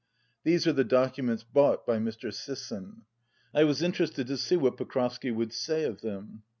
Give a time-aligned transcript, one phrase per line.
[0.43, 2.33] These are the docu ments bought by Mr.
[2.33, 3.03] Sisson.
[3.53, 6.41] I was interested to see what Pokrovsky would say of them.